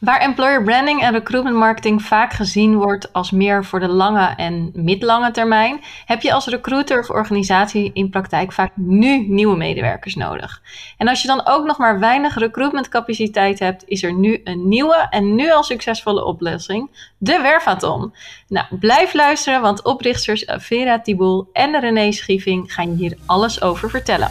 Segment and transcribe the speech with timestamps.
[0.00, 4.70] Waar employer branding en recruitment marketing vaak gezien wordt als meer voor de lange en
[4.74, 10.62] midlange termijn, heb je als recruiter of organisatie in praktijk vaak nu nieuwe medewerkers nodig.
[10.96, 15.06] En als je dan ook nog maar weinig recruitmentcapaciteit hebt, is er nu een nieuwe
[15.10, 18.14] en nu al succesvolle oplossing, de Wervaton.
[18.48, 23.90] Nou, blijf luisteren, want oprichters Vera Tiboul en René Schieving gaan je hier alles over
[23.90, 24.30] vertellen.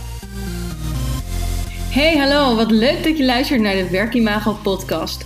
[1.89, 5.25] Hey, hallo, wat leuk dat je luistert naar de Werkimago podcast.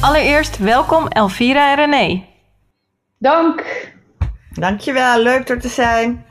[0.00, 2.24] Allereerst welkom Elvira en René.
[3.18, 3.88] Dank.
[4.50, 6.24] Dankjewel, leuk er te zijn.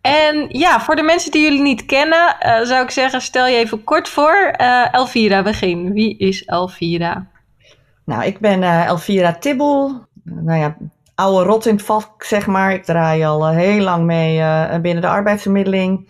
[0.00, 3.56] En ja, voor de mensen die jullie niet kennen, uh, zou ik zeggen, stel je
[3.56, 4.54] even kort voor.
[4.60, 5.92] Uh, Elvira, begin.
[5.92, 7.26] Wie is Elvira?
[8.04, 10.06] Nou, ik ben uh, Elvira Tibbel.
[10.24, 10.76] Nou ja,
[11.14, 12.72] oude rot in het vak, zeg maar.
[12.72, 14.36] Ik draai al heel lang mee
[14.80, 16.08] binnen de arbeidsvermiddeling.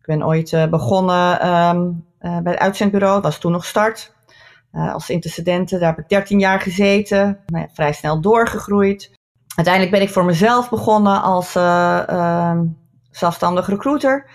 [0.00, 4.14] Ik ben ooit begonnen um, bij het uitzendbureau, dat was toen nog start.
[4.72, 5.80] Uh, als intercedenten.
[5.80, 9.10] Daar heb ik 13 jaar gezeten, nou ja, vrij snel doorgegroeid.
[9.54, 12.60] Uiteindelijk ben ik voor mezelf begonnen als uh, uh,
[13.10, 14.26] zelfstandig recruiter.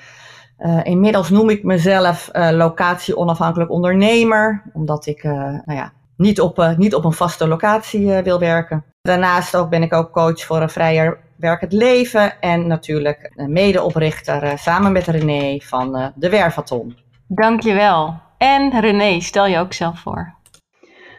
[0.60, 7.06] Uh, inmiddels noem ik mezelf locatie-onafhankelijk ondernemer, omdat ik nou ja, niet, op, niet op
[7.06, 8.86] een vaste locatie wil werken.
[9.02, 14.92] Daarnaast ook ben ik ook coach voor een vrijer werkend leven en natuurlijk medeoprichter samen
[14.92, 16.98] met René van de Wervaton.
[17.28, 18.27] Dankjewel.
[18.38, 20.36] En René, stel je ook zelf voor.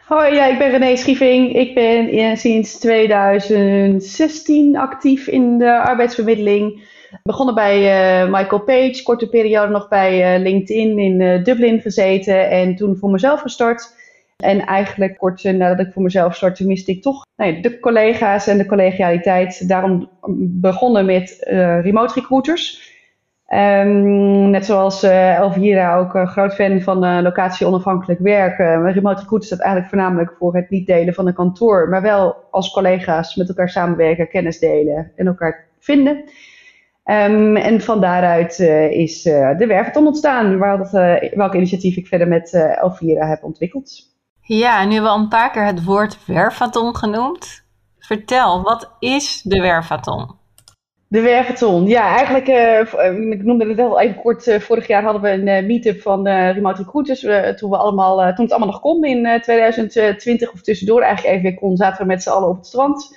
[0.05, 1.55] Hoi, ja, ik ben René Schieving.
[1.55, 6.87] Ik ben in, sinds 2016 actief in de arbeidsvermiddeling.
[7.23, 7.77] Begonnen bij
[8.23, 12.97] uh, Michael Page, korte periode nog bij uh, LinkedIn in uh, Dublin gezeten en toen
[12.97, 13.97] voor mezelf gestart.
[14.37, 18.65] En eigenlijk kort nadat ik voor mezelf startte, miste ik toch de collega's en de
[18.65, 19.67] collegialiteit.
[19.67, 20.09] Daarom
[20.39, 21.37] begonnen met
[21.81, 22.88] remote recruiters.
[23.53, 28.91] Um, net zoals uh, Elvira ook een groot fan van uh, locatie onafhankelijk werken.
[28.91, 32.71] remote recruit staat eigenlijk voornamelijk voor het niet delen van een kantoor, maar wel als
[32.71, 36.15] collega's met elkaar samenwerken, kennis delen en elkaar vinden.
[37.05, 40.91] Um, en van daaruit uh, is de Werveton ontstaan, waar dat,
[41.33, 43.89] welk initiatief ik verder met Elvira heb ontwikkeld.
[44.41, 47.63] Ja, nu hebben we al een paar keer het woord Wervaton genoemd.
[47.99, 50.38] Vertel, wat is de Wervaton?
[51.11, 51.87] De Werveton.
[51.87, 54.47] Ja, eigenlijk, uh, ik noemde het al even kort.
[54.47, 57.19] Uh, vorig jaar hadden we een uh, meet-up van Remote Recruiters.
[57.59, 61.59] toen, we allemaal, toen het allemaal nog kon in 2020 of tussendoor eigenlijk even weer
[61.59, 63.15] kon, zaten we met z'n allen op het strand.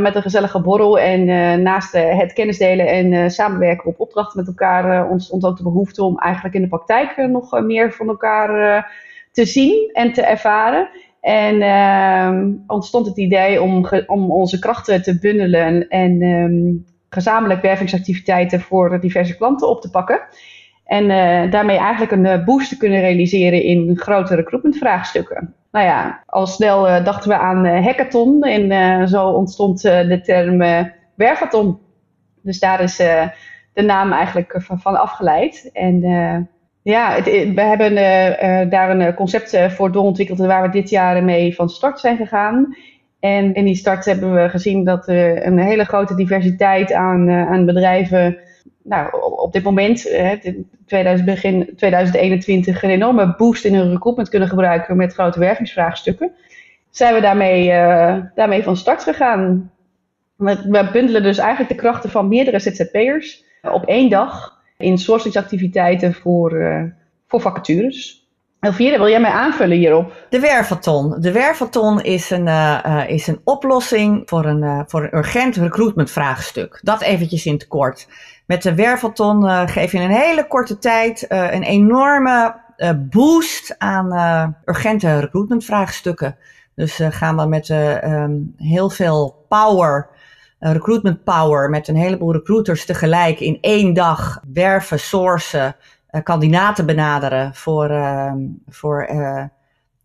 [0.00, 0.98] met een gezellige borrel.
[0.98, 1.24] En
[1.62, 6.54] naast het kennisdelen en samenwerken op opdrachten met elkaar ontstond ook de behoefte om eigenlijk
[6.54, 8.86] in de praktijk nog meer van elkaar
[9.32, 10.88] te zien en te ervaren.
[11.28, 18.60] En uh, ontstond het idee om, om onze krachten te bundelen en um, gezamenlijk wervingsactiviteiten
[18.60, 20.20] voor diverse klanten op te pakken.
[20.84, 25.54] En uh, daarmee eigenlijk een uh, boost te kunnen realiseren in grote recruitmentvraagstukken.
[25.72, 30.58] Nou ja, al snel uh, dachten we aan hackathon en zo ontstond de term
[31.14, 31.78] wervathon.
[32.42, 32.96] Dus daar is
[33.72, 35.70] de naam eigenlijk van, van afgeleid.
[35.72, 36.00] En
[36.90, 37.22] ja,
[37.54, 41.54] we hebben uh, uh, daar een eh, concept voor doorontwikkeld waar we dit jaar mee
[41.54, 42.76] van start zijn gegaan.
[43.20, 47.66] En in die start hebben we gezien dat er een hele grote diversiteit aan, aan
[47.66, 48.38] bedrijven
[48.82, 50.00] nou, op dit moment,
[50.86, 56.32] 2000, begin 2021, een enorme boost in hun recruitment kunnen gebruiken met grote wervingsvraagstukken.
[56.90, 57.68] Zijn we daarmee,
[58.34, 59.70] daarmee van start gegaan.
[60.36, 66.52] We bundelen dus eigenlijk de krachten van meerdere ZZP'ers op één dag in sourcingsactiviteiten voor,
[66.52, 66.82] uh,
[67.26, 68.26] voor vacatures.
[68.60, 70.26] Elvira, wil jij mij aanvullen hierop?
[70.30, 71.20] De Wervaton.
[71.20, 76.80] De Wervaton is een, uh, is een oplossing voor een, voor een urgent recruitment vraagstuk.
[76.82, 78.08] Dat eventjes in het kort.
[78.46, 82.54] Met de Wervaton geef je in een hele korte tijd een enorme
[83.10, 84.12] boost aan
[84.64, 86.36] urgente recruitment vraagstukken.
[86.74, 90.08] Dus gaan we met ehm, heel veel power,
[90.58, 95.76] recruitment power, met een heleboel recruiters tegelijk in één dag werven, sourcen,
[96.22, 98.38] kandidaten benaderen voor, ehm,
[98.68, 99.08] voor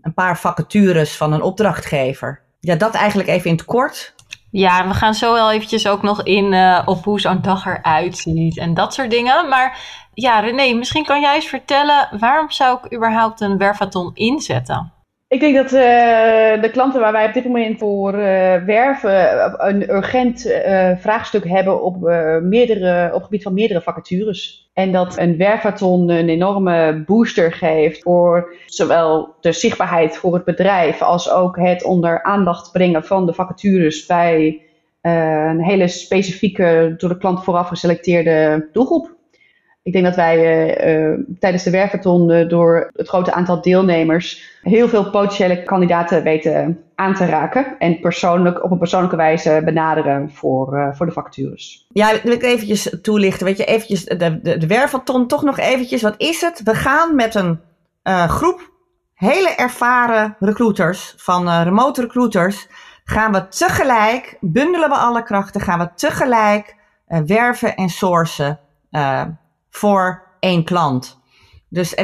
[0.02, 2.42] een paar vacatures van een opdrachtgever.
[2.60, 4.14] Ja, dat eigenlijk even in het kort.
[4.52, 8.18] Ja, we gaan zo wel eventjes ook nog in uh, op hoe zo'n dag eruit
[8.18, 9.50] ziet en dat soort dingen.
[9.50, 9.80] Maar
[10.14, 14.92] ja, René, misschien kan jij eens vertellen waarom zou ik überhaupt een werfathon inzetten?
[15.34, 19.90] Ik denk dat uh, de klanten waar wij op dit moment voor uh, werven een
[19.90, 20.42] urgent
[20.98, 22.00] vraagstuk hebben op,
[22.42, 24.70] meerdere, op gebied van meerdere vacatures.
[24.74, 31.02] En dat een werfathon een enorme booster geeft voor zowel de zichtbaarheid voor het bedrijf
[31.02, 34.62] als ook het onder aandacht brengen van de vacatures bij
[35.02, 39.16] een hele specifieke, door de klant vooraf geselecteerde doelgroep.
[39.84, 44.58] Ik denk dat wij uh, uh, tijdens de werfathon uh, door het grote aantal deelnemers
[44.62, 47.76] heel veel potentiële kandidaten weten aan te raken.
[47.80, 51.86] En persoonlijk, op een persoonlijke wijze benaderen voor, voor de vacatures.
[51.90, 53.46] Ja, wil ik eventjes toelichten.
[53.46, 56.02] Weet je, eventjes de, de, de toch nog eventjes.
[56.02, 56.62] Wat is het?
[56.64, 57.60] We gaan met een
[58.30, 58.72] groep
[59.14, 62.68] hele ervaren recruiters, van remote recruiters,
[63.04, 66.76] gaan we tegelijk, bundelen we alle krachten, gaan we tegelijk
[67.26, 68.60] werven en sourcen
[69.74, 71.22] voor één klant.
[71.70, 71.96] Dus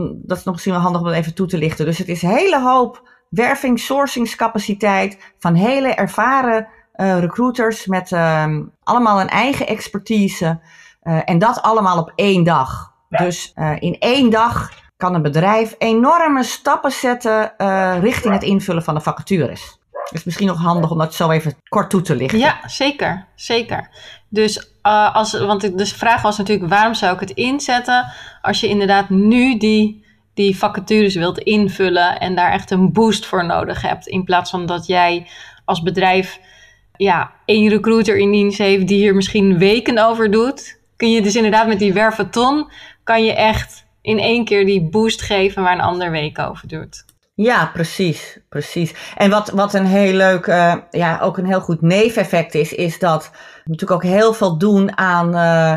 [0.00, 1.84] dat is nog misschien wel handig om dat even toe te lichten.
[1.84, 8.56] Dus het is een hele hoop werving, sourcingscapaciteit van hele ervaren uh, recruiters met uh,
[8.82, 10.60] allemaal een eigen expertise.
[11.02, 12.92] Uh, en dat allemaal op één dag.
[13.08, 17.52] Dus uh, in één dag kan een bedrijf enorme stappen zetten
[18.00, 19.77] richting het invullen van de vacatures.
[20.10, 22.38] Dus misschien nog handig om dat zo even kort toe te lichten.
[22.38, 23.26] Ja, zeker.
[23.34, 23.88] Zeker.
[24.28, 28.12] Dus uh, als, want de vraag was natuurlijk, waarom zou ik het inzetten?
[28.42, 33.44] Als je inderdaad nu die, die vacatures wilt invullen en daar echt een boost voor
[33.44, 34.06] nodig hebt.
[34.06, 35.26] In plaats van dat jij
[35.64, 36.40] als bedrijf
[36.96, 40.78] ja, één recruiter in dienst heeft die hier misschien weken over doet.
[40.96, 42.70] Kun je dus inderdaad met die werveton,
[43.04, 47.04] kan je echt in één keer die boost geven waar een ander week over doet.
[47.40, 48.94] Ja, precies, precies.
[49.16, 52.98] En wat, wat een heel leuk, uh, ja, ook een heel goed neveneffect is, is
[52.98, 55.72] dat we natuurlijk ook heel veel doen aan, uh,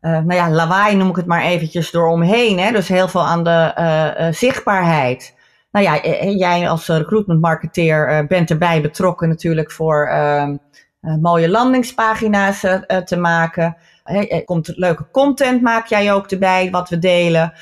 [0.00, 2.58] uh, nou ja, lawaai noem ik het maar eventjes eromheen.
[2.58, 2.72] Hè?
[2.72, 5.34] Dus heel veel aan de zichtbaarheid.
[5.70, 10.56] Nou ja, jij als recruitment marketeer bent erbij betrokken natuurlijk voor ehm,
[11.00, 12.60] mooie landingspagina's
[13.04, 13.76] te maken.
[14.06, 17.52] Er komt leuke content, maak jij ook erbij, wat we delen.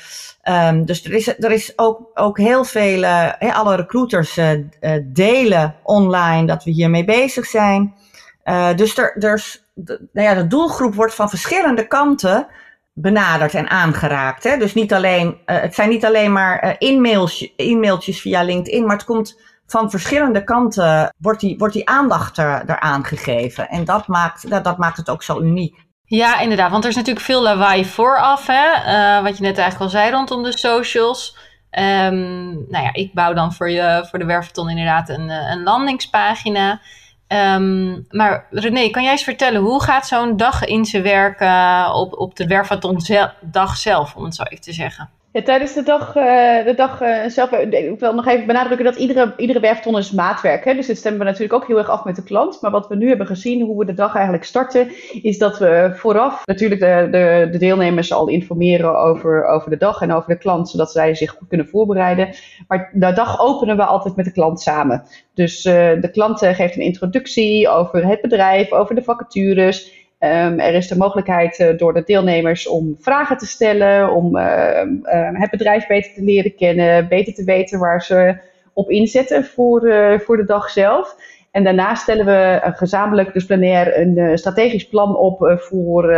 [0.49, 4.49] Um, dus er is, er is ook, ook heel veel, uh, alle recruiters uh,
[5.03, 7.93] delen online dat we hiermee bezig zijn.
[8.75, 12.47] dus er, er, de, nou ja, de doelgroep wordt van verschillende kanten
[12.93, 14.43] benaderd en aangeraakt.
[14.43, 14.57] Hè?
[14.57, 16.75] Dus niet alleen, het zijn niet alleen maar
[17.55, 22.63] e-mailtjes via LinkedIn, maar het komt van verschillende kanten, wordt die, wordt die aandacht er,
[22.67, 23.69] eraan gegeven.
[23.69, 25.84] En dat maakt, dat, dat maakt het ook zo uniek.
[26.05, 26.71] Ja, inderdaad.
[26.71, 28.47] Want er is natuurlijk veel lawaai vooraf.
[28.47, 28.65] Hè?
[29.17, 31.37] Uh, wat je net eigenlijk al zei rondom de socials.
[31.71, 35.63] Um, nou ja, ik bouw dan voor, je, voor de Werfton inderdaad een, eh, een
[35.63, 36.81] landingspagina.
[37.27, 41.93] Um, maar René, kan jij eens vertellen, hoe gaat zo'n dag in zijn werk uh,
[41.95, 42.99] op, op de Werfathon
[43.41, 45.09] dag zelf, om het zo even te zeggen?
[45.43, 46.23] Tijdens de dag, uh,
[46.65, 50.11] de dag uh, zelf, eh, ik wil nog even benadrukken dat iedere, iedere werfton is
[50.11, 50.65] maatwerk.
[50.65, 50.73] Hè?
[50.73, 52.61] Dus dit stemmen we natuurlijk ook heel erg af met de klant.
[52.61, 55.91] Maar wat we nu hebben gezien, hoe we de dag eigenlijk starten, is dat we
[55.95, 60.37] vooraf natuurlijk de, de, de deelnemers al informeren over, over de dag en over de
[60.37, 62.35] klant, zodat zij zich goed kunnen voorbereiden.
[62.67, 65.03] Maar de dag openen we altijd met de klant samen.
[65.33, 70.04] Dus de klant geeft een introductie over het bedrijf, over de vacatures.
[70.25, 74.43] Um, er is de mogelijkheid uh, door de deelnemers om vragen te stellen, om uh,
[75.03, 78.37] uh, het bedrijf beter te leren kennen, beter te weten waar ze
[78.73, 79.81] op inzetten voor,
[80.25, 81.15] voor de dag zelf.
[81.51, 86.17] En daarna stellen we gezamenlijk, dus plenair, een strategisch plan op voor,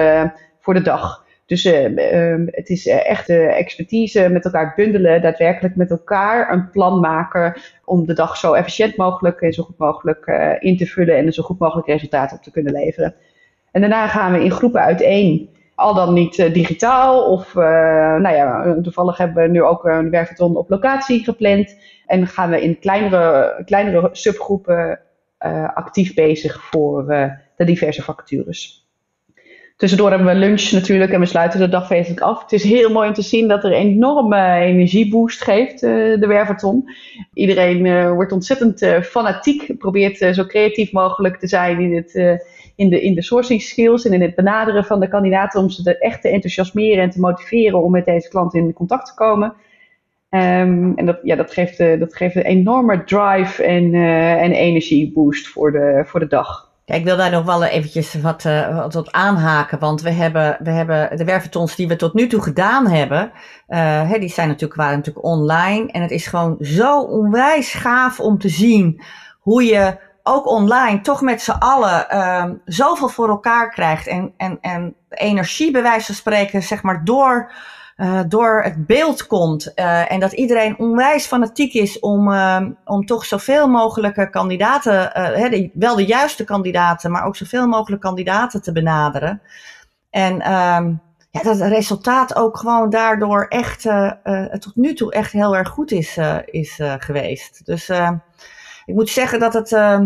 [0.60, 1.26] voor de dag.
[1.46, 7.54] Dus ehm, het is echt expertise met elkaar bundelen, daadwerkelijk met elkaar een plan maken
[7.86, 10.28] om de dag zo efficiënt mogelijk en zo goed mogelijk
[10.60, 13.16] in te vullen en een zo goed mogelijk resultaat op te kunnen leveren.
[13.78, 15.50] En daarna gaan we in groepen uiteen.
[15.76, 17.64] Al dan niet uh, digitaal of uh,
[18.16, 21.76] nou ja, toevallig hebben we nu ook een werkton op locatie gepland.
[22.06, 25.00] En gaan we in kleinere, kleinere subgroepen
[25.46, 27.06] uh, actief bezig voor
[27.56, 28.88] de diverse vacatures.
[29.76, 32.42] Tussendoor hebben we lunch natuurlijk en we sluiten de dag feestelijk af.
[32.42, 36.90] Het is heel mooi om te zien dat er een enorme energieboost geeft, de werverton.
[37.34, 42.42] Iedereen wordt ontzettend fanatiek, probeert zo creatief mogelijk te zijn in het
[42.78, 45.98] in de, in de sourcing skills en in het benaderen van de kandidaten om ze
[45.98, 49.54] echt te enthousiasmeren en te motiveren om met deze klant in contact te komen.
[50.30, 54.52] Ehm, en dat, ja, dat, geeft, uh, dat geeft een enorme drive en, uh, en
[54.52, 56.66] energieboost voor de, voor de dag.
[56.86, 59.80] Ik wil daar nog wel eventjes wat, uh, wat aanhaken.
[59.80, 63.32] Want we hebben, we hebben de wervetons die we tot nu toe gedaan hebben.
[64.08, 65.92] Hè, die zijn natuurlijk, waren natuurlijk online.
[65.92, 69.02] En het is gewoon zo onwijs gaaf om te zien
[69.40, 74.08] hoe je ook online toch met z'n allen uh, zoveel voor elkaar krijgt.
[74.08, 77.52] En, en, en energie, bij wijze van spreken, zeg maar, door,
[77.98, 79.72] uh, door het beeld komt.
[79.76, 85.50] Uh, en dat iedereen onwijs fanatiek is om, uh, om toch zoveel mogelijke kandidaten, hè,
[85.50, 89.42] de, wel de juiste kandidaten, maar ook zoveel mogelijk kandidaten te benaderen.
[90.10, 93.82] En um, ja, dat het resultaat ook gewoon daardoor echt
[94.60, 97.66] tot nu toe echt heel erg goed is, is geweest.
[97.66, 97.90] Dus
[98.88, 100.00] ik moet zeggen dat het, uh,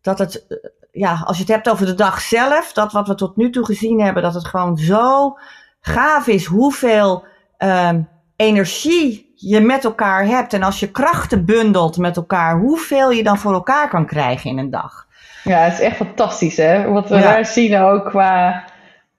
[0.00, 0.46] dat het,
[0.92, 3.64] ja, als je het hebt over de dag zelf, dat wat we tot nu toe
[3.64, 5.36] gezien hebben, dat het gewoon zo
[5.80, 7.24] gaaf is hoeveel
[7.58, 7.90] uh,
[8.36, 10.52] energie je met elkaar hebt.
[10.52, 14.58] En als je krachten bundelt met elkaar, hoeveel je dan voor elkaar kan krijgen in
[14.58, 15.06] een dag.
[15.44, 16.88] Ja, het is echt fantastisch hè.
[16.88, 17.22] Wat we ja.
[17.22, 18.64] daar zien ook qua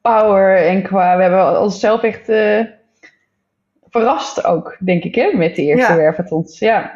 [0.02, 2.66] power en qua, we hebben onszelf echt uh,
[3.98, 5.98] verrast ook, denk ik, hè, met de eerste ja.
[5.98, 6.60] wervatons.
[6.60, 6.92] Ja.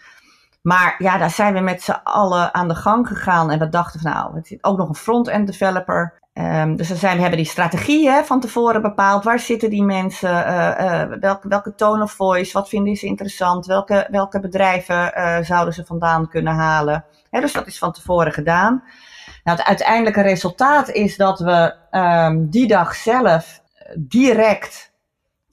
[0.62, 3.52] Maar ja, daar zijn we met z'n allen aan de gang gegaan.
[3.52, 6.24] En we dachten van nou, het is ook nog een front-end developer.
[6.38, 9.24] Um, dus dan zijn, we hebben die strategie hè, van tevoren bepaald.
[9.24, 10.30] Waar zitten die mensen?
[10.30, 12.54] Uh, uh, welke, welke tone of voice?
[12.54, 13.66] Wat vinden ze interessant?
[13.66, 17.06] Welke, welke bedrijven uh, zouden ze vandaan kunnen halen?
[17.30, 18.84] Dus dat is van tevoren gedaan.
[19.44, 23.62] Nou, het uiteindelijke resultaat is dat we um, die dag zelf
[23.98, 24.94] direct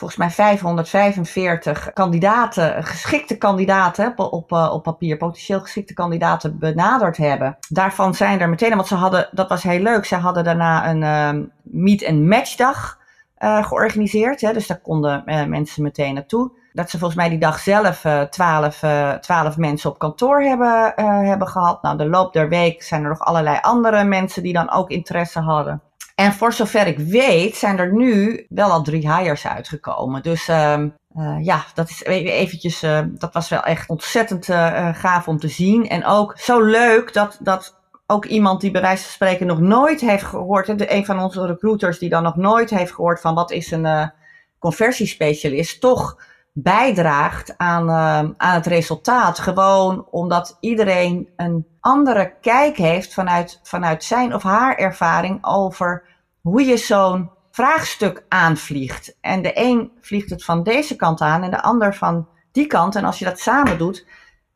[0.03, 7.57] volgens mij 545 kandidaten, geschikte kandidaten op, uh, op papier, potentieel geschikte kandidaten benaderd hebben.
[7.69, 11.03] Daarvan zijn er meteen, want ze hadden, dat was heel leuk, ze hadden daarna een
[11.03, 12.99] uh, meet- en matchdag
[13.39, 14.41] uh, georganiseerd.
[14.41, 16.51] Hè, dus daar konden uh, mensen meteen naartoe.
[16.73, 18.85] Dat ze volgens mij die dag zelf uh, 12,
[19.21, 20.93] 12 mensen op kantoor hebben,
[21.27, 21.83] hebben gehad.
[21.83, 25.41] Nou, de loop der week zijn er nog allerlei andere mensen die dan ook interesse
[25.41, 25.83] hadden.
[26.15, 30.23] En voor zover ik weet, zijn er nu wel al drie hires uitgekomen.
[30.23, 30.79] Dus uh,
[31.17, 35.39] uh, ja, dat is e-, eventjes, uh, dat was wel echt ontzettend uh, gaaf om
[35.39, 35.89] te zien.
[35.89, 40.01] En ook zo leuk dat, dat ook iemand die bij wijze van spreken nog nooit
[40.01, 43.51] heeft gehoord, de, een van onze recruiters die dan nog nooit heeft gehoord van wat
[43.51, 44.13] is een
[44.59, 46.17] conversiespecialist, toch
[46.53, 47.91] bijdraagt aan,
[48.37, 49.39] aan het resultaat.
[49.39, 56.05] Gewoon omdat iedereen een andere kijk heeft vanuit, vanuit zijn of haar ervaring over
[56.41, 59.17] hoe je zo'n vraagstuk aanvliegt.
[59.21, 62.97] En de een vliegt het van deze kant aan en de ander van die kant.
[62.97, 64.07] En als je dat samen doet,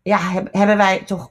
[0.03, 0.19] ja,
[0.51, 1.31] hebben wij toch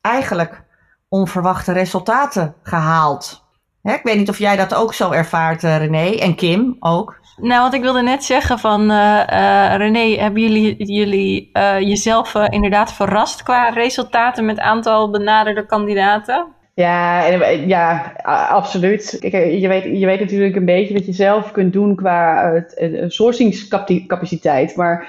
[0.00, 0.64] eigenlijk
[1.08, 3.45] onverwachte resultaten gehaald.
[3.94, 7.20] Ik weet niet of jij dat ook zo ervaart, uh, René, en Kim ook.
[7.36, 11.50] Nou, wat ik wilde net zeggen van uh, uh, René, hebben jullie, jullie
[11.80, 16.54] jezelf inderdaad verrast qua resultaten met aantal benaderde kandidaten?
[16.74, 17.24] Ja,
[17.66, 18.12] ja,
[18.48, 19.16] absoluut.
[19.20, 23.04] Kijk, je, weet, je weet natuurlijk een beetje wat je zelf kunt doen qua uh,
[23.08, 24.76] sourcingscapaciteit.
[24.76, 25.08] Maar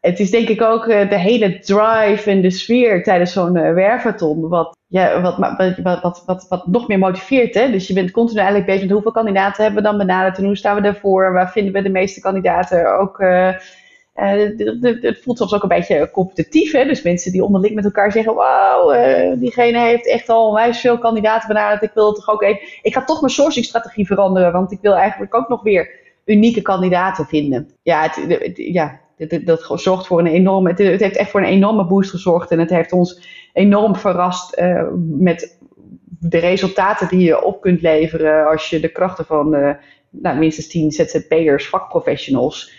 [0.00, 3.72] het is denk ik ook uh, de hele drive en de sfeer tijdens zo'n uh,
[3.72, 4.48] wervathon.
[4.48, 5.36] Wat, ja, wat,
[6.02, 7.54] wat, wat, wat, nog meer motiveert.
[7.54, 7.70] Hè?
[7.70, 10.56] Dus je bent continu eigenlijk bezig met hoeveel kandidaten hebben we dan benaderd en hoe
[10.56, 11.32] staan we daarvoor?
[11.32, 13.52] Waar vinden we de meeste kandidaten ook uh,
[14.12, 16.72] het voelt soms ook een beetje competitief.
[16.72, 16.84] Hè?
[16.84, 20.98] Dus mensen die onderling met elkaar zeggen: Wauw, uh, diegene heeft echt al onwijs veel
[20.98, 21.82] kandidaten benaderd.
[21.82, 22.60] Ik wil toch ook even.
[22.82, 25.90] Ik ga toch mijn sourcingstrategie veranderen, want ik wil eigenlijk ook nog weer
[26.24, 27.70] unieke kandidaten vinden.
[27.82, 29.00] Ja, het, ja
[29.44, 30.68] dat zorgt voor een enorme.
[30.68, 34.82] Het, heeft echt voor een enorme boost gezorgd en het heeft ons enorm verrast uh,
[35.04, 35.58] met
[36.20, 39.76] de resultaten die je op kunt leveren als je de krachten van
[40.10, 42.72] nou, minstens 10 ZZP'ers, vakprofessionals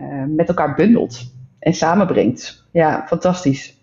[0.00, 2.66] uh, met elkaar bundelt en samenbrengt.
[2.72, 3.76] Ja, fantastisch.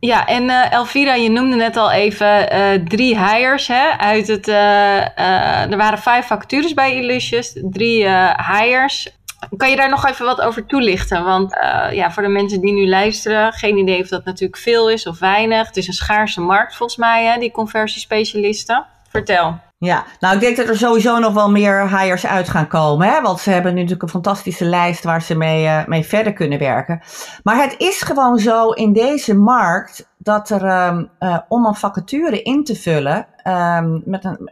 [0.00, 2.48] Ja, en Elvira, je noemde net al even
[2.88, 3.66] drie hires.
[3.68, 9.15] Hè, uit het, er waren vijf vacatures bij Illusius, drie hires.
[9.56, 11.24] Kan je daar nog even wat over toelichten?
[11.24, 14.90] Want uh, ja, voor de mensen die nu luisteren, geen idee of dat natuurlijk veel
[14.90, 15.66] is of weinig.
[15.66, 18.86] Het is een schaarse markt volgens mij, hè, die conversiespecialisten.
[19.08, 19.58] Vertel.
[19.78, 23.08] Ja, nou ik denk dat er sowieso nog wel meer hires uit gaan komen.
[23.08, 23.20] Hè?
[23.20, 26.58] Want ze hebben nu natuurlijk een fantastische lijst waar ze mee, uh, mee verder kunnen
[26.58, 27.00] werken.
[27.42, 32.42] Maar het is gewoon zo in deze markt dat er um, uh, om een vacature
[32.42, 34.50] in te vullen um, met, een,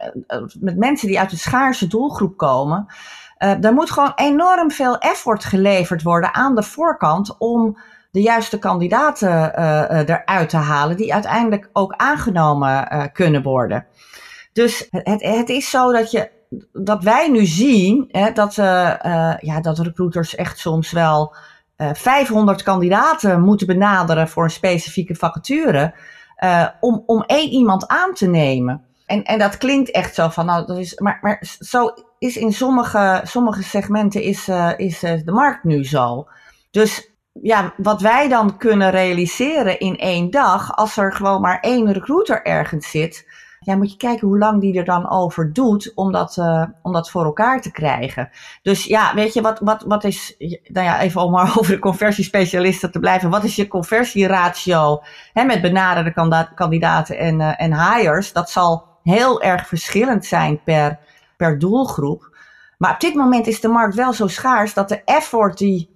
[0.59, 2.87] met mensen die uit een schaarse doelgroep komen.
[3.45, 7.77] Uh, er moet gewoon enorm veel effort geleverd worden aan de voorkant om
[8.11, 13.85] de juiste kandidaten uh, eruit te halen die uiteindelijk ook aangenomen kunnen worden.
[14.53, 16.29] Dus het, het is zo dat, je,
[16.73, 18.55] dat wij nu zien hè, dat,
[19.39, 21.35] ja, dat recruiters echt soms wel
[21.77, 25.93] 500 kandidaten moeten benaderen voor een specifieke vacature
[26.79, 28.85] om, om één iemand aan te nemen.
[29.05, 31.93] En, en dat klinkt echt zo van, nou, dat is, maar, maar zo
[32.25, 36.27] is in sommige, sommige segmenten is, uh, is uh, de markt nu zo.
[36.71, 41.93] Dus ja, wat wij dan kunnen realiseren in één dag, als er gewoon maar één
[41.93, 43.27] recruiter ergens zit,
[43.59, 46.93] ja, moet je kijken hoe lang die er dan over doet om dat, uh, om
[46.93, 48.29] dat voor elkaar te krijgen.
[48.61, 51.79] Dus ja, weet je, wat, wat, wat is, nou ja, even om maar over de
[51.79, 53.29] conversiespecialisten te blijven.
[53.29, 55.01] Wat is je conversieratio
[55.33, 56.13] hè, met benaderde
[56.55, 58.33] kandidaten en, en hires?
[58.33, 60.99] Dat zal heel erg verschillend zijn per,
[61.37, 62.37] per doelgroep.
[62.77, 65.93] Maar op dit moment is de markt wel zo schaars dat de effort die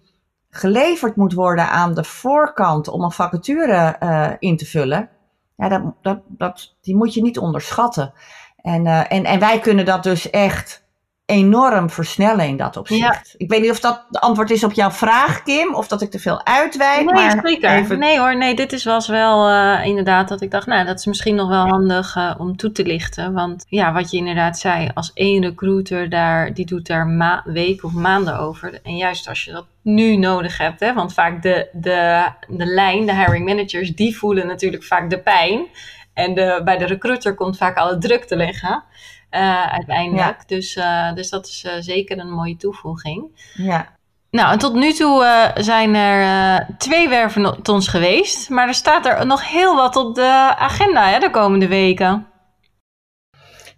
[0.49, 5.09] geleverd moet worden aan de voorkant om een vacature uh, in te vullen,
[5.55, 8.13] ja, dat, dat, dat, die moet je niet onderschatten.
[8.55, 10.88] En, uh, en, en wij kunnen dat dus echt
[11.29, 12.99] enorm versnellen in dat opzicht.
[12.99, 13.23] Ja.
[13.37, 16.11] Ik weet niet of dat de antwoord is op jouw vraag, Kim, of dat ik
[16.11, 17.05] te veel uitwijk.
[17.05, 17.69] Nee, maar zeker.
[17.69, 17.99] Even...
[17.99, 21.05] Nee hoor, nee, dit is was wel uh, inderdaad dat ik dacht, nou, dat is
[21.05, 23.33] misschien nog wel handig uh, om toe te lichten.
[23.33, 27.87] Want ja, wat je inderdaad zei, als één recruiter daar, die doet daar ma weken
[27.87, 28.79] of maanden over.
[28.83, 33.05] En juist als je dat nu nodig hebt, hè, want vaak de, de, de lijn,
[33.05, 35.67] de hiring managers, die voelen natuurlijk vaak de pijn.
[36.13, 38.83] En de, bij de recruiter komt vaak alle druk te liggen.
[39.31, 40.37] Uh, uiteindelijk.
[40.37, 40.43] Ja.
[40.45, 43.51] Dus, uh, dus dat is uh, zeker een mooie toevoeging.
[43.53, 43.87] Ja.
[44.31, 48.49] Nou, en tot nu toe zijn er twee werventons geweest.
[48.49, 52.27] Maar er staat er nog heel wat op de agenda hè, de komende weken.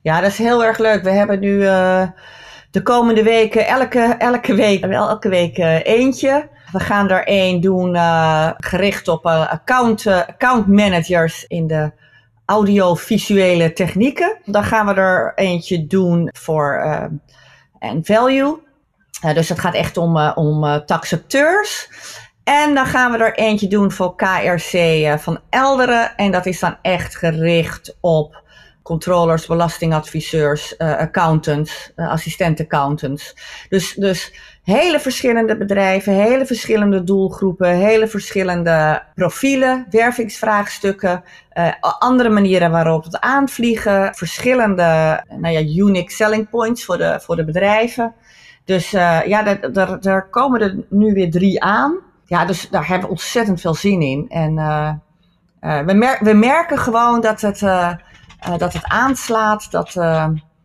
[0.01, 1.03] Ja, dat is heel erg leuk.
[1.03, 1.59] We hebben nu
[2.71, 6.49] de komende weken elke, elke week, elke week eentje.
[6.71, 7.95] We gaan er één doen
[8.57, 11.91] gericht op account, account managers in de
[12.51, 14.37] audiovisuele technieken.
[14.45, 17.03] Dan gaan we er eentje doen voor uh,
[17.79, 18.59] en value.
[19.25, 21.89] Uh, dus het gaat echt om, uh, om taxateurs.
[22.43, 26.15] En dan gaan we er eentje doen voor KRC van Elderen.
[26.15, 28.43] En dat is dan echt gericht op
[28.83, 33.35] controllers, belastingadviseurs, accountants, assistent-accountants.
[33.69, 42.71] Dus, dus hele verschillende bedrijven, hele verschillende doelgroepen, hele verschillende profielen, wervingsvraagstukken, uh, andere manieren
[42.71, 48.13] waarop het aanvliegen, verschillende nou ja, unique selling points voor de, voor de bedrijven.
[48.65, 49.55] Dus uh, ja,
[50.01, 51.97] daar, komen er nu weer drie aan.
[52.25, 54.29] Ja, dus daar hebben we ontzettend veel zin in.
[54.29, 54.55] En
[55.85, 57.59] we, mer we merken gewoon dat het,
[58.57, 59.93] dat het aanslaat, dat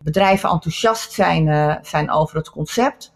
[0.03, 3.13] bedrijven enthousiast zijn, zijn over het concept.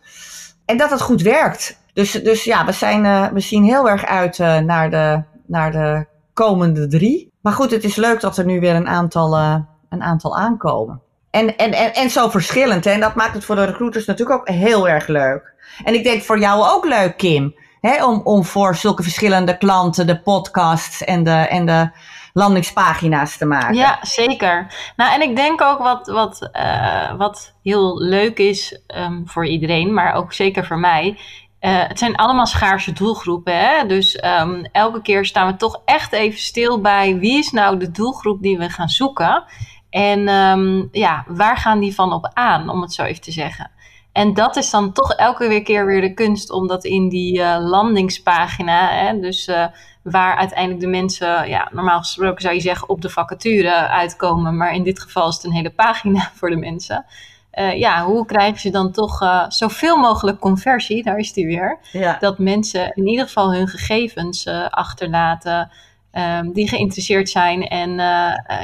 [0.72, 1.80] En dat het goed werkt.
[1.94, 5.72] Dus, dus ja, we, zijn, uh, we zien heel erg uit uh, naar, de, naar
[5.72, 7.32] de komende drie.
[7.42, 9.56] Maar goed, het is leuk dat er nu weer een aantal, uh,
[9.90, 11.02] een aantal aankomen.
[11.32, 12.86] En, en, en, en zo verschillend.
[12.86, 12.92] Hè?
[12.92, 15.54] En dat maakt het voor de recruiters natuurlijk ook heel erg leuk.
[15.84, 17.56] En ik denk voor jou ook leuk, Kim.
[17.82, 18.06] Hè?
[18.06, 21.92] Om, om voor zulke verschillende klanten de podcasts en de, en de
[22.34, 23.76] landingspagina's te maken.
[23.76, 24.74] Ja, zeker.
[24.96, 29.94] Nou, en ik denk ook wat, wat, uh, wat heel leuk is um, voor iedereen,
[29.94, 31.18] maar ook zeker voor mij.
[31.62, 33.58] Uh, het zijn allemaal schaarse doelgroepen.
[33.58, 33.86] Hè?
[33.88, 37.92] Dus um, elke keer staan we toch echt even stil bij wie is nou de
[37.92, 39.44] doelgroep die we gaan zoeken.
[39.90, 43.72] En um, ja, waar gaan die van op aan, om het zo even te zeggen.
[44.12, 47.58] En dat is dan toch elke keer weer de kunst om dat in die uh,
[47.60, 49.66] landingspagina, hè, dus uh,
[50.04, 54.74] waar uiteindelijk de mensen, ja, normaal gesproken zou je zeggen op de vacature uitkomen, maar
[54.74, 57.06] in dit geval is het een hele pagina voor de mensen.
[57.54, 62.18] Uh, ja, hoe krijgen ze dan toch zoveel mogelijk conversie, daar is die weer, ja.
[62.20, 65.72] dat mensen in ieder geval hun gegevens achterlaten,
[66.12, 67.90] um, die geïnteresseerd zijn en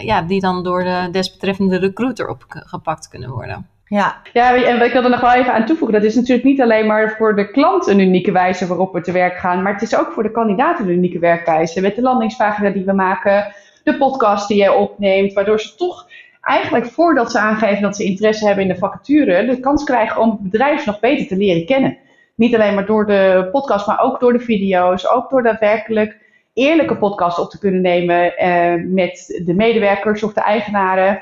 [0.02, 3.77] ja, die dan door de desbetreffende recruiter opgepakt kunnen worden.
[3.90, 4.22] Ja.
[4.34, 6.00] ja, en ik wil er nog wel even aan toevoegen.
[6.00, 9.12] Dat is natuurlijk niet alleen maar voor de klant een unieke wijze waarop we te
[9.12, 11.82] werk gaan, maar het is ook voor de kandidaat een unieke werkwijze.
[11.82, 16.08] Met de landingspagina die we maken, de podcast die jij opneemt, waardoor ze toch
[16.42, 20.30] eigenlijk voordat ze aangeven dat ze interesse hebben in de vacature, de kans krijgen om
[20.30, 21.98] het bedrijf nog beter te leren kennen.
[22.36, 25.10] Niet alleen maar door de podcast, maar ook door de video's.
[25.10, 26.18] Ook door daadwerkelijk
[26.54, 31.22] eerlijke podcasts op te kunnen nemen eh, met de medewerkers of de eigenaren.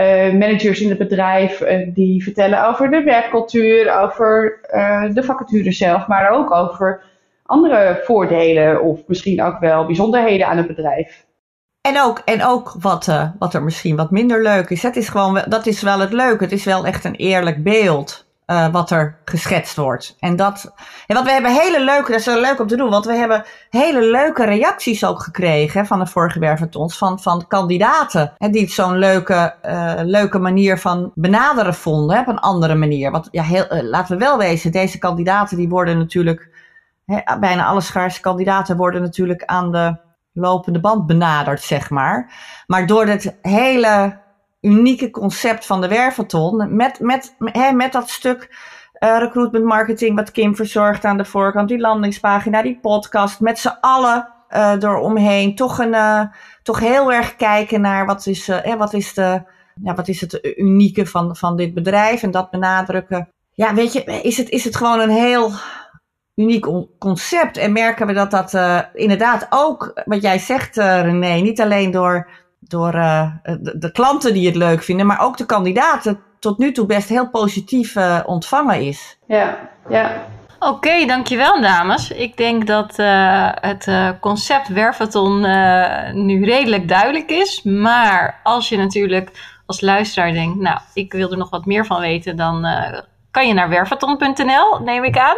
[0.00, 5.72] Uh, managers in het bedrijf uh, die vertellen over de werkcultuur, over uh, de vacature
[5.72, 7.02] zelf, maar ook over
[7.42, 11.26] andere voordelen of misschien ook wel bijzonderheden aan het bedrijf.
[11.80, 14.82] En ook, en ook wat, wat er misschien wat minder leuk is.
[14.82, 16.44] Het is gewoon, dat is wel het leuke.
[16.44, 20.16] Het is wel echt een eerlijk beeld uh, wat er geschetst wordt.
[20.18, 20.72] En dat,
[21.06, 23.14] en wat we hebben hele leuke, dat is wel leuk om te doen, want we
[23.14, 28.32] hebben hele leuke reacties ook gekregen van de vorige wervetons van, van kandidaten.
[28.36, 32.74] Hè, die het zo'n leuke, uh, leuke manier van benaderen vonden, hè, op een andere
[32.74, 33.10] manier.
[33.10, 36.48] Want ja, heel, uh, laten we wel wezen, deze kandidaten die worden natuurlijk,
[37.06, 39.96] hè, bijna alle schaarse kandidaten worden natuurlijk aan de
[40.32, 42.32] lopende band benaderd, zeg maar.
[42.66, 44.19] Maar door het hele
[44.60, 46.76] unieke concept van de Wervelton.
[46.76, 48.48] Met, met, hè, met dat stuk
[48.98, 51.68] uh, recruitment marketing wat Kim verzorgt aan de voorkant.
[51.68, 53.40] Die landingspagina, die podcast.
[53.40, 55.54] Met z'n allen uh, eromheen.
[55.54, 56.22] Toch, een, uh,
[56.62, 59.42] toch heel erg kijken naar wat is, hè, wat is, de,
[59.82, 62.22] ja, wat is het unieke van, van dit bedrijf.
[62.22, 63.28] En dat benadrukken.
[63.52, 65.50] Ja, weet je, is het, is het gewoon een heel
[66.34, 66.66] uniek
[66.98, 67.56] concept.
[67.56, 68.54] En merken we dat dat
[68.94, 72.28] inderdaad ook, wat jij zegt René, niet alleen door
[72.60, 76.72] door uh, de, de, klanten die het leuk vinden, maar ook de kandidaten tot nu
[76.72, 79.18] toe best heel positief uh, ontvangen is.
[79.26, 80.26] Ja, ja.
[80.58, 82.10] Oké, okay, dankjewel dames.
[82.10, 85.40] Ik denk dat uh, het concept Werfathon
[86.24, 87.62] nu redelijk duidelijk is.
[87.62, 92.00] Maar als je natuurlijk als luisteraar denkt, nou, ik wil er nog wat meer van
[92.00, 92.66] weten, dan
[93.30, 95.36] kan je naar werfathon.nl, neem ik aan.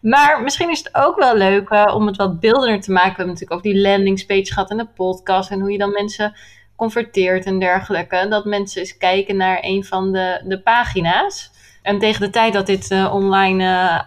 [0.00, 3.10] Maar misschien is het ook wel leuk om het wat beeldender te maken.
[3.10, 6.34] We hebben natuurlijk ook die landingspage gehad en de podcast en hoe je dan mensen
[6.76, 8.26] converteert en dergelijke.
[8.28, 11.50] Dat mensen eens kijken naar een van de, de pagina's.
[11.82, 14.00] En tegen de tijd dat dit uh, online uh,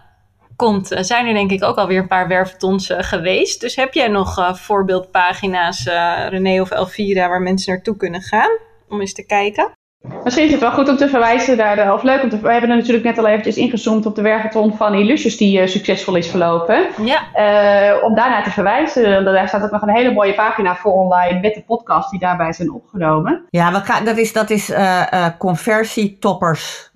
[0.56, 3.60] komt, uh, zijn er denk ik ook alweer een paar werftons geweest.
[3.60, 5.84] Dus heb jij nog voorbeeldpagina's,
[6.28, 9.77] René of Elvira, waar mensen naartoe kunnen gaan om eens te kijken?
[10.24, 12.52] Misschien is het wel goed om te verwijzen naar de, of leuk om te, we
[12.52, 16.16] hebben er natuurlijk net al eventjes ingezoomd op de werveton van Illusius die uh, succesvol
[16.16, 16.86] is verlopen.
[17.04, 17.20] Ja.
[17.34, 21.40] Uh, om daarnaar te verwijzen, daar staat ook nog een hele mooie pagina voor online
[21.40, 23.46] met de podcast die daarbij zijn opgenomen.
[23.50, 26.90] Ja, gaan, dat is, dat is uh, conversietoppers.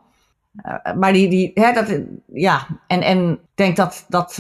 [0.67, 4.37] Uh, maar die, die hè, dat, ja, en, en ik denk dat, dat,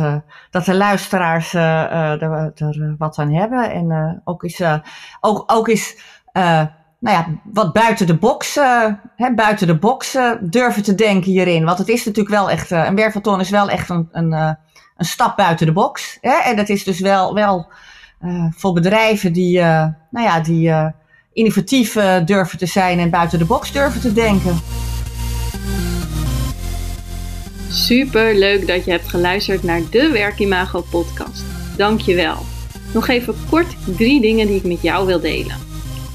[0.50, 3.72] dat de luisteraars er, er, wat aan hebben.
[3.72, 4.62] En ook is,
[5.20, 6.04] ook, ook is
[7.06, 8.56] nou ja, wat buiten de box,
[9.16, 11.66] hè, buiten de box durven te denken hierin.
[11.66, 14.58] Want het is natuurlijk wel echt, een werfathon is wel echt een, een
[14.98, 16.18] een stap buiten de box.
[16.22, 16.36] Hè?
[16.36, 17.68] En dat is dus wel, wel
[18.56, 20.74] voor bedrijven die, nou ja, die
[21.34, 21.94] innovatief
[22.26, 24.60] durven te zijn en buiten de box durven te denken.
[27.70, 31.44] Super leuk dat je hebt geluisterd naar de Werkimago podcast.
[31.78, 32.38] Dank je wel.
[32.94, 35.56] Nog even kort drie dingen die ik met jou wil delen.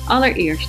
[0.07, 0.69] Allereerst,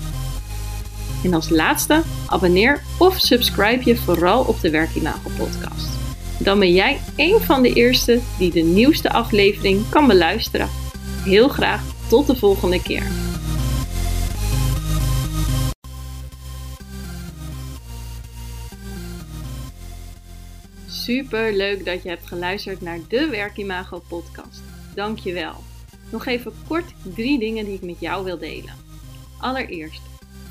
[1.23, 5.89] En als laatste, abonneer of subscribe je vooral op de Werkimago podcast.
[6.39, 10.69] Dan ben jij een van de eerste die de nieuwste aflevering kan beluisteren.
[11.23, 13.03] Heel graag tot de volgende keer.
[20.87, 24.61] Super leuk dat je hebt geluisterd naar de Werkimago podcast.
[24.95, 25.55] Dankjewel.
[26.11, 28.73] Nog even kort drie dingen die ik met jou wil delen.
[29.39, 30.01] Allereerst,